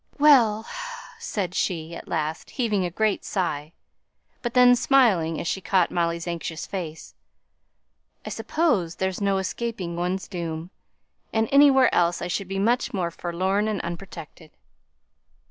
"Well!" 0.17 0.65
said 1.19 1.53
she, 1.53 1.95
at 1.95 2.07
last, 2.07 2.49
heaving 2.49 2.83
a 2.85 2.89
great 2.89 3.23
sigh; 3.23 3.71
but, 4.41 4.55
then, 4.55 4.75
smiling 4.75 5.39
as 5.39 5.47
she 5.47 5.61
caught 5.61 5.91
Molly's 5.91 6.25
anxious 6.25 6.65
face, 6.65 7.13
"I 8.25 8.29
suppose 8.29 8.95
there's 8.95 9.21
no 9.21 9.37
escaping 9.37 9.95
one's 9.95 10.27
doom; 10.27 10.71
and 11.31 11.47
anywhere 11.51 11.93
else 11.93 12.19
I 12.19 12.27
should 12.29 12.47
be 12.47 12.57
much 12.57 12.95
more 12.95 13.11
forlorn 13.11 13.67
and 13.67 13.79
unprotected." 13.81 14.49